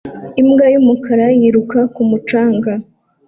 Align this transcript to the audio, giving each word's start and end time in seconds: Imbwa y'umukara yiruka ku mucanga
Imbwa 0.41 0.65
y'umukara 0.73 1.27
yiruka 1.39 1.79
ku 1.93 2.01
mucanga 2.09 2.71